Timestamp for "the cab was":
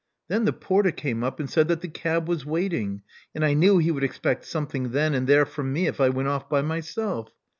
1.81-2.43